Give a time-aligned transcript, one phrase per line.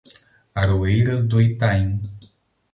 [0.55, 2.01] Aroeiras do Itaim